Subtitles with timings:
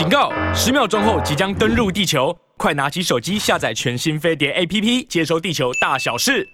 [0.00, 0.32] 警告！
[0.54, 6.48] 十秒钟后即将登陆地球，快拿起手机下载全新飞碟 APP，接收地球大小事。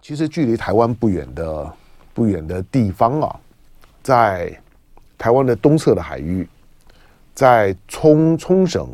[0.00, 1.72] 其实距离台湾不远的
[2.14, 3.34] 不远的地方啊，
[4.04, 4.56] 在
[5.18, 6.48] 台湾的东侧的海域，
[7.34, 8.88] 在冲冲绳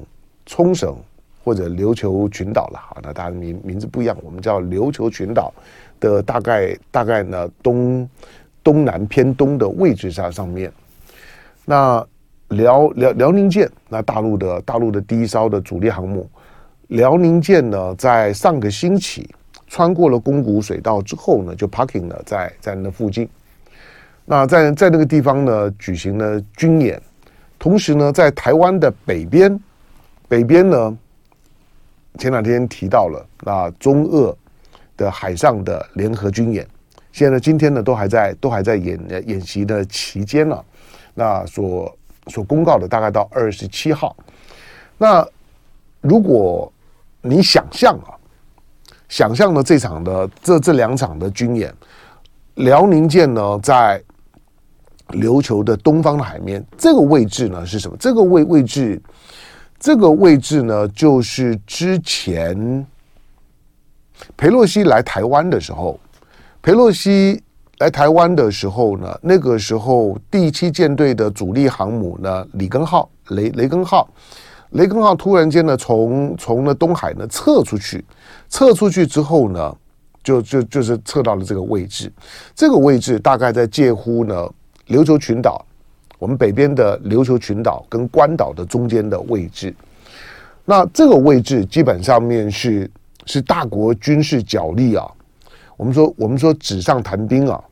[0.47, 0.97] 冲绳
[1.45, 5.53] 或者琉球群岛了，好，那大家名名字不一样，我们叫琉球群岛
[6.01, 8.09] 的大概大概呢东
[8.65, 10.73] 东南偏东的位置上上面，
[11.67, 12.03] 那。
[12.49, 16.29] 辽辽辽宁舰，那大陆的大陆的第一艘的主力航母
[16.87, 19.29] 辽宁舰呢，在上个星期
[19.67, 23.29] 穿过了宫古水道之后呢，就 parking 了在在那附近。
[24.25, 26.99] 那在在那个地方呢，举行了军演，
[27.59, 29.61] 同时呢，在台湾的北边，
[30.27, 30.99] 北边呢，
[32.19, 34.35] 前两天提到了那中俄
[34.97, 36.67] 的海上的联合军演，
[37.13, 40.65] 现在今天呢，都还在都还在演演习的期间呢，
[41.13, 41.95] 那所。
[42.29, 44.17] 所公告的大概到二十七号，
[44.97, 45.27] 那
[46.01, 46.73] 如果
[47.21, 48.15] 你想象啊，
[49.09, 51.75] 想象的这场的这这两场的军演，
[52.55, 54.03] 辽宁舰呢在
[55.09, 57.97] 琉球的东方的海面，这个位置呢是什么？
[57.99, 59.01] 这个位位置，
[59.79, 62.87] 这个位置呢就是之前
[64.37, 65.99] 裴洛西来台湾的时候，
[66.63, 67.43] 裴洛西。
[67.79, 74.09] 来台湾的时候呢，那个时候第七舰队的主力航母呢，里根号、雷雷根号、
[74.71, 78.05] 雷根号突然间呢，从从那东海呢撤出去，
[78.49, 79.77] 撤出去之后呢，
[80.25, 82.13] 就就就是撤到了这个位置，
[82.53, 84.49] 这个位置大概在介乎呢
[84.89, 85.65] 琉球群岛，
[86.19, 89.73] 我们北边的琉球群岛跟关岛的中间的位置，
[90.65, 92.91] 那这个位置基本上面是
[93.25, 95.09] 是大国军事角力啊，
[95.77, 97.63] 我们说我们说纸上谈兵啊。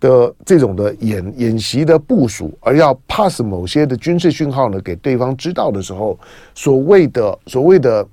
[0.00, 6.18] 的这种的演演习的部署，而要 pass 某些的军事讯号呢，给对方知道的时候，
[6.54, 8.08] 所谓的所谓的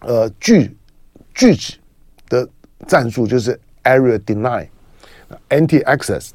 [0.00, 0.74] 呃拒
[1.34, 1.74] 拒止
[2.28, 2.48] 的
[2.86, 4.66] 战术就是 area deny
[5.50, 6.30] anti access，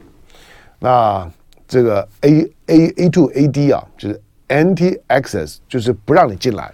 [0.78, 1.30] 那
[1.68, 6.72] 这个 A A A to A D 啊，就是 anti access，就是不让你进来。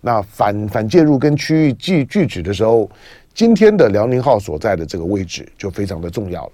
[0.00, 2.90] 那反反介入跟区域拒拒止的时候，
[3.34, 6.52] 今天的辽宁号所在的这个位置就非常的重要了。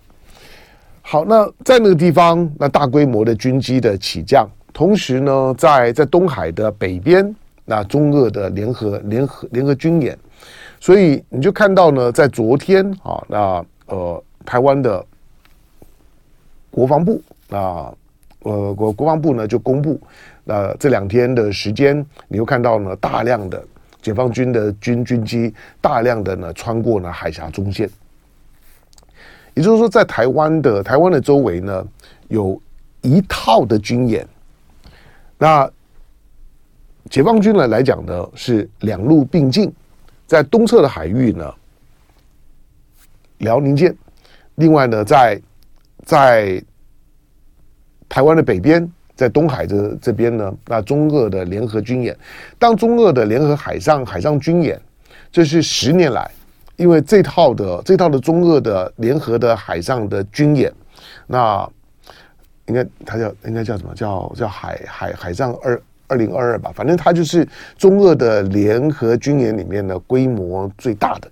[1.07, 7.33] 好，那在那个地方，那大规模的军机的起降，同时呢，在在东海的北边，
[7.67, 10.19] 那中俄的联合联合联合军演，
[10.81, 15.05] 所以你就看到呢，在昨天啊，那呃，台湾的
[16.71, 17.93] 国防部啊，
[18.41, 20.01] 呃国国防部呢就公布，
[20.43, 23.63] 那这两天的时间，你又看到呢，大量的
[24.01, 27.89] 解放军的军军机，大量的呢穿过呢海峡中线。
[29.55, 31.87] 也就是说，在台湾的台湾的周围呢，
[32.29, 32.61] 有
[33.03, 34.27] 一套的军演。
[35.39, 35.71] 那
[37.11, 39.73] 解放军呢来讲呢，是两路并进，
[40.27, 41.55] 在东侧的海域呢，
[43.39, 43.93] 辽宁舰；
[44.57, 45.41] 另外呢，在
[46.05, 46.63] 在
[48.09, 52.17] 台湾的北边，在东海这这边呢，那中俄的联合军演。
[52.59, 54.81] 当中俄的联合海上海上军演，
[55.31, 56.29] 这是十年来。
[56.77, 60.73] 因为这套的这套的中俄的联合的海上的军演，
[61.27, 61.69] 那
[62.67, 63.95] 应该它叫应该叫什么？
[63.95, 66.73] 叫叫海海海上二二零二二吧。
[66.75, 67.47] 反正它就是
[67.77, 71.31] 中俄的联合军演里面呢规模最大的。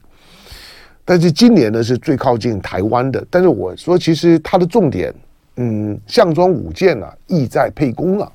[1.04, 3.24] 但是今年呢是最靠近台湾的。
[3.28, 5.12] 但是我说其实它的重点，
[5.56, 8.30] 嗯，项庄舞剑啊，意在沛公啊。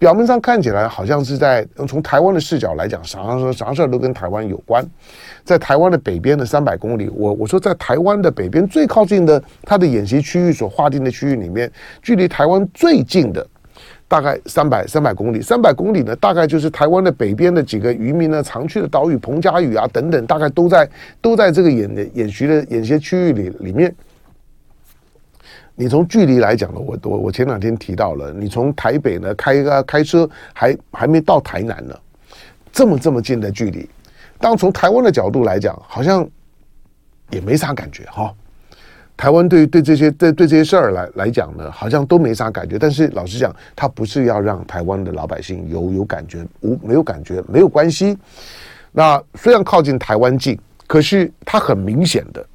[0.00, 3.20] 表面上看起来好像是在从台湾的视角来讲，啥
[3.52, 4.82] 啥事儿都跟台湾有关。
[5.44, 13.46] 在台湾的北边的三百公里，我我说在台湾的北边最靠近的，它的演习区域所划定的区域里面，距离台湾最近的
[14.08, 15.42] 大概三百三百公里。
[15.42, 20.88] 三百公里呢，大概就是台湾的北边的几个渔民呢常去的岛屿，彭佳屿啊等等，大概都在
[21.20, 23.94] 都在这个演演习的演习区域里里面。
[25.80, 31.98] 你从距离来讲呢，我我我前两天提到了，你从台北呢开个开车还还没到台南呢，
[32.70, 33.88] 这么这么近的距离，
[34.38, 36.28] 当从台湾的角度来讲，好像
[37.30, 38.30] 也没啥感觉哈。
[39.16, 42.78] 台湾对对这些对对这些事儿来来讲呢，好像都没啥感觉。
[42.78, 48.18] 但是老实讲，他不是要让台湾的老百姓有有感觉，无没有感觉没有关系。
[48.92, 52.46] 那虽然靠近台湾近，可是它很明显的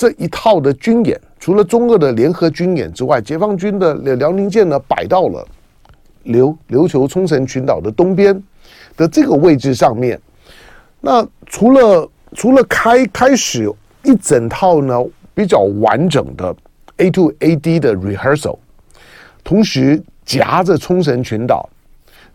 [0.00, 1.20] 这一套的军演。
[1.38, 5.46] 除了中俄的联合军演之外，解放军的辽宁舰呢摆到了
[6.24, 8.42] 琉琉球冲绳群岛的东边
[8.96, 10.18] 的这个位置上面。
[11.02, 13.70] 那除了除了开开始
[14.02, 14.98] 一整套呢
[15.34, 16.56] 比较完整的
[16.96, 18.56] A to A D 的 rehearsal，
[19.44, 21.68] 同时夹着冲绳群岛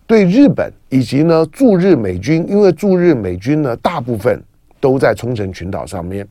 [0.05, 4.43] 对日本以及呢驻日美军，因为驻日美军呢大部分
[4.85, 6.27] 都在冲绳群岛上面，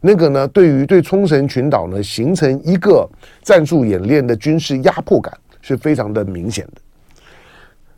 [0.00, 3.06] 那个呢对于对冲绳群岛呢形成一个
[3.42, 6.80] 战术演练的军事压迫感是非常的明显的。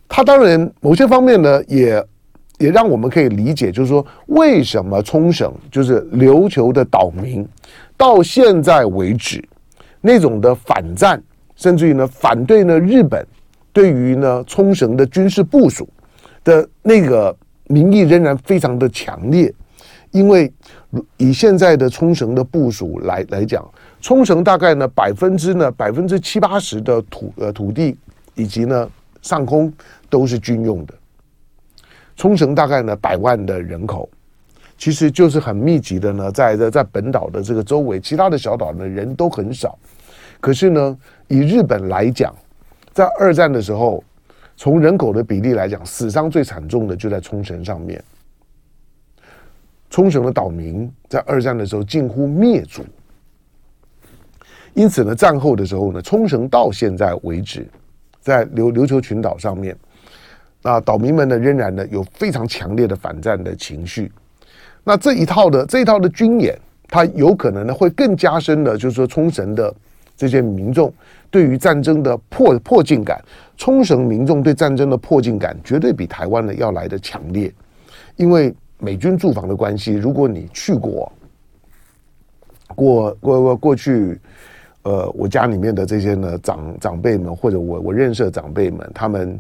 [0.09, 2.05] 他当然某些方面呢也
[2.59, 7.47] 也让我们可以理解，就是说为什么冲绳就是琉球的岛民
[7.97, 9.41] 到现在为止
[10.01, 11.23] 那种的反战，
[11.55, 13.25] 甚至于呢反对呢日本。
[13.73, 15.89] 对于呢冲绳的军事部署
[16.43, 17.37] 的那个
[17.69, 19.55] 民意仍然非常的强烈，
[20.11, 20.53] 因为
[21.17, 23.69] 以现在的冲绳的部署来来讲，
[24.01, 27.97] 冲绳大概呢百分之呢百分之七八十的土呃土地
[28.35, 28.91] 以及呢
[29.23, 29.73] 上空
[30.09, 30.95] 都是军用的。
[32.17, 34.09] 冲绳大概呢百万的人口，
[34.77, 39.79] 其实就是很密集的呢，在在在本岛的这个周围，其他的小岛呢人都很少。
[40.41, 40.99] 可是呢，
[41.29, 42.35] 以日本来讲。
[42.93, 44.03] 在二战的时候，
[44.57, 48.03] 从人口的比例来讲，死伤最惨重的就在冲绳上面。
[49.90, 52.82] 冲绳的岛民在二战的时候近乎灭族，
[54.72, 57.69] 因此呢，战后的时候呢，冲绳到现在为止，
[58.20, 59.76] 在琉琉球群岛上面，
[60.62, 64.10] 那岛民们呢仍然呢有非常强烈的反战的情绪。
[64.84, 66.56] 那这一套的这一套的军演，
[66.88, 69.75] 它有可能呢会更加深的，就是说冲绳的。
[70.16, 70.92] 这些民众
[71.31, 73.25] 对于战争的迫迫近感，
[73.56, 77.50] 冲绳民众对战争的迫近感绝对比台湾的要来的强烈，
[78.16, 79.93] 因为美军驻防的关系。
[79.93, 81.12] 如果你去过，
[82.75, 84.19] 过过过过去，
[84.82, 89.38] 呃，我家里面的这些呢长长辈们，或者我我认识的长辈们，他们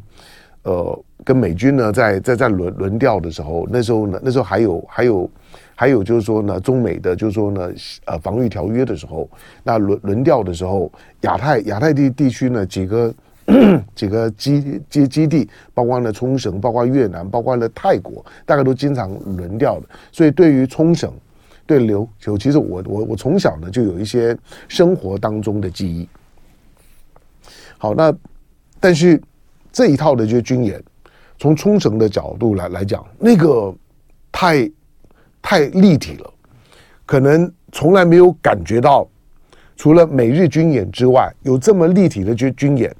[0.62, 5.30] 呃跟美军呢在在在轮轮调的时候，那时候呢那时候还有还有。
[5.74, 7.72] 还有就是说呢，中美的就是说呢，
[8.04, 9.26] 呃，防御条约的时候，
[9.64, 13.10] 那轮轮调的时候，亚太亚太地地区呢几个
[13.94, 19.86] 几个基基基地，包括了冲绳，包括越南，包括了泰国，大概都经常轮调的。
[20.12, 21.12] 所以对于冲绳，
[21.66, 24.36] 对琉球，其实我我我从小呢就有一些
[24.68, 26.08] 生活当中的记忆。
[27.78, 28.14] 好，那
[28.78, 29.20] 但是
[29.72, 30.82] 这一套的这些军演，
[31.38, 33.74] 从冲绳的角度来来讲，那个
[34.30, 34.70] 太。
[35.42, 36.30] 太立体了，
[37.06, 39.08] 可能从来没有感觉到，
[39.74, 42.94] 除了美日军演之外，有这么立体的军军演。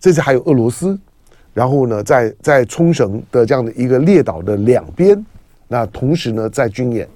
[0.00, 0.98] 这次还有俄罗斯，
[1.54, 5.24] 然后呢，在在冲绳的这样的一个列岛的两边，
[5.68, 7.06] 那同时呢在军演。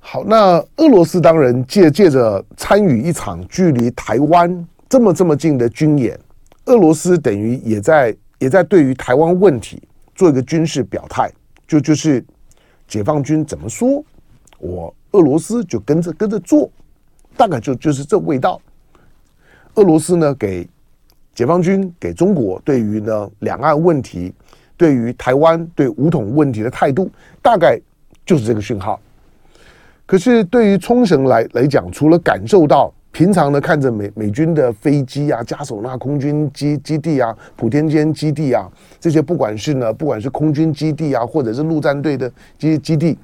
[0.00, 6.18] 好，那俄罗斯当然借借着参与一场距离台湾这么这么近的军演，
[6.64, 9.82] 俄罗斯等于也在也在对于台湾问题
[10.14, 11.30] 做一个军事表态，
[11.68, 12.24] 就就是。
[12.86, 14.04] 解放军怎么说，
[14.58, 16.70] 我俄罗斯就跟着跟着做，
[17.34, 18.60] 大概就就是这味道。
[19.76, 20.68] 俄罗斯呢，给
[21.34, 24.32] 解放军给中国对于呢两岸问题，
[24.76, 27.10] 对于台湾对武统问题的态度，
[27.42, 27.80] 大概
[28.24, 29.00] 就是这个讯号。
[30.06, 32.92] 可是对于冲绳来来讲，除了感受到。
[33.14, 42.28] 平常呢，看着美美军的飞机啊，加手纳空军基基地啊，普天间基地啊，这些不管是呢，不管是空军基地啊，或者是陆战队的
[42.58, 43.16] 基基地，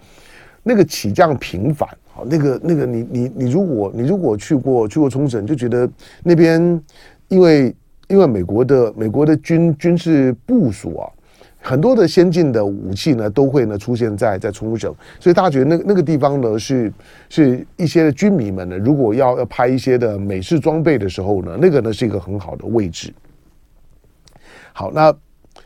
[0.62, 5.90] 那个起降频繁，好，那个那个你你你如果你如果去过去过冲绳，就觉得
[6.22, 6.80] 那边
[7.26, 7.74] 因为
[8.10, 11.08] 因为美国的美国的军军事部署啊。
[11.62, 16.90] 很多的先进的武器呢，都会呢出现在在冲绳，所以大家觉得那那个地方呢是
[17.28, 23.12] 是一些的军迷们呢，如果要要拍一些的美式装备的时候呢，那个呢是一个很好的位置。
[24.72, 25.14] 好，那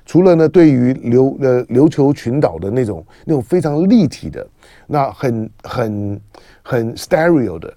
[0.04, 4.44] 除了呢对于琉呃琉球群岛的那种那种非常立体的，
[4.88, 6.20] 那很很
[6.64, 7.72] 很 stereo 的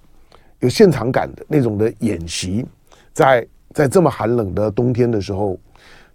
[0.61, 2.65] 有现场感的那种的演习，
[3.13, 5.57] 在在这么寒冷的冬天的时候，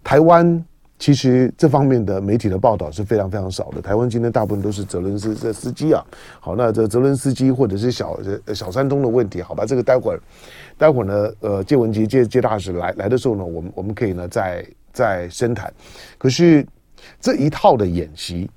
[0.03, 0.63] 台湾。
[0.99, 3.81] 其实这方面的媒体的报道是非常非常少的。
[3.81, 6.01] 台湾今天大部分都是泽伦斯这司机啊，
[6.39, 8.17] 好，那这泽伦斯基或者是小
[8.53, 10.21] 小山东的问题，好吧，这个待会儿
[10.77, 15.73] 待会儿呢，呃，介文杰介介大使来来的时候呢，我们我们可以呢再再深谈。
[16.17, 16.65] 可是
[17.19, 18.49] 这一套的演习，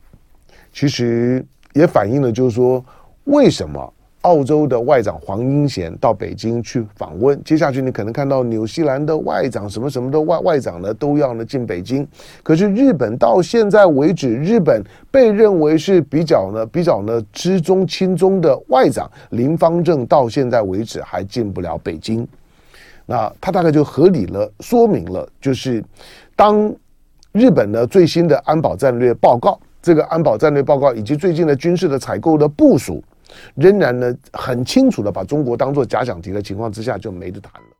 [0.72, 2.84] 其实也反映了就是说
[3.24, 3.92] 为什么。
[4.26, 12.04] 澳洲的外长黄英贤到北京去访问，接下去你可能看到纽西兰的外长什么什么的外外长呢都要呢进北京。
[12.42, 22.26] 可是日本到现在为止，日本被认为是比较呢比较呢知中亲中的外长林芳正到现在为止还进不了北京。
[23.06, 25.80] 那他大概就合理了，说明了就是
[26.34, 26.74] 当
[27.30, 33.00] 日本的最新的安保战略报告，这个安保战略报告以及最近的军事的采购的部署。
[33.54, 37.75] 仍然呢，很清楚的把中国当做假想敌的情况之下，就没得谈了。